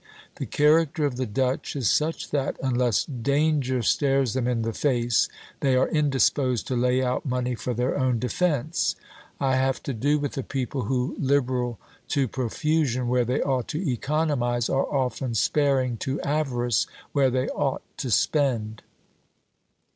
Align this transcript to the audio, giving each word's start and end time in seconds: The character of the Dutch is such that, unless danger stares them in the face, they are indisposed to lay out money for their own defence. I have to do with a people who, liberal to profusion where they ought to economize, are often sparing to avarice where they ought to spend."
The 0.37 0.47
character 0.47 1.05
of 1.05 1.17
the 1.17 1.27
Dutch 1.27 1.75
is 1.75 1.87
such 1.87 2.31
that, 2.31 2.57
unless 2.63 3.05
danger 3.05 3.83
stares 3.83 4.33
them 4.33 4.47
in 4.47 4.63
the 4.63 4.73
face, 4.73 5.29
they 5.59 5.75
are 5.75 5.87
indisposed 5.89 6.65
to 6.69 6.75
lay 6.75 7.03
out 7.03 7.23
money 7.23 7.53
for 7.53 7.75
their 7.75 7.95
own 7.95 8.17
defence. 8.17 8.95
I 9.39 9.57
have 9.57 9.83
to 9.83 9.93
do 9.93 10.17
with 10.17 10.35
a 10.39 10.41
people 10.41 10.85
who, 10.85 11.15
liberal 11.19 11.77
to 12.07 12.27
profusion 12.27 13.09
where 13.09 13.25
they 13.25 13.43
ought 13.43 13.67
to 13.67 13.87
economize, 13.91 14.69
are 14.69 14.91
often 14.91 15.35
sparing 15.35 15.97
to 15.97 16.19
avarice 16.21 16.87
where 17.11 17.29
they 17.29 17.47
ought 17.49 17.83
to 17.97 18.09
spend." 18.09 18.81